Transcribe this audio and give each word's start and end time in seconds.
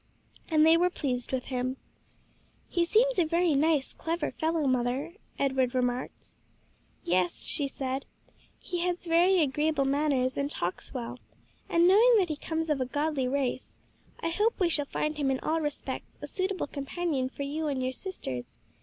And 0.49 0.65
they 0.65 0.77
were 0.77 0.89
pleased 0.89 1.31
with 1.31 1.43
him. 1.53 1.77
"He 2.67 2.85
seems 2.85 3.19
a 3.19 3.23
very 3.23 3.53
nice, 3.53 3.93
clever 3.93 4.31
fellow, 4.31 4.65
mother," 4.65 5.13
Edward 5.37 5.75
remarked. 5.75 6.33
"Yes," 7.03 7.43
she 7.43 7.67
said, 7.67 8.07
"he 8.57 8.79
has 8.79 9.05
very 9.05 9.39
agreeable 9.43 9.85
manners 9.85 10.37
and 10.37 10.49
talks 10.49 10.91
well; 10.91 11.19
and 11.69 11.87
knowing 11.87 12.15
that 12.17 12.29
he 12.29 12.35
comes 12.35 12.71
of 12.71 12.81
a 12.81 12.85
godly 12.87 13.27
race, 13.27 13.75
I 14.19 14.29
hope 14.29 14.59
we 14.59 14.69
shall 14.69 14.85
find 14.85 15.17
him 15.17 15.29
in 15.29 15.39
all 15.41 15.61
respects 15.61 16.17
a 16.19 16.25
suitable 16.25 16.65
companion 16.65 17.29
for 17.29 17.43
you 17.43 17.67
and 17.67 17.83
your 17.83 17.91
sisters. 17.93 18.47